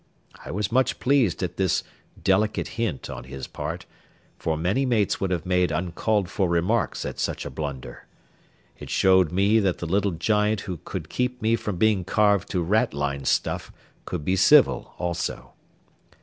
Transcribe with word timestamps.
I 0.43 0.49
was 0.49 0.71
much 0.71 0.99
pleased 0.99 1.43
at 1.43 1.57
this 1.57 1.83
delicate 2.23 2.69
hint 2.69 3.07
on 3.07 3.25
his 3.25 3.45
part, 3.45 3.85
for 4.39 4.57
many 4.57 4.83
mates 4.83 5.21
would 5.21 5.29
have 5.29 5.45
made 5.45 5.69
uncalled 5.71 6.27
for 6.27 6.49
remarks 6.49 7.05
at 7.05 7.19
such 7.19 7.45
a 7.45 7.51
blunder. 7.51 8.07
It 8.79 8.89
showed 8.89 9.31
me 9.31 9.59
that 9.59 9.77
the 9.77 9.85
little 9.85 10.13
giant 10.13 10.61
who 10.61 10.77
could 10.85 11.07
keep 11.07 11.39
me 11.39 11.55
from 11.55 11.75
being 11.75 12.03
carved 12.03 12.49
to 12.49 12.61
rat 12.63 12.95
line 12.95 13.25
stuff 13.25 13.71
could 14.05 14.25
be 14.25 14.35
civil 14.35 14.95
also. 14.97 15.53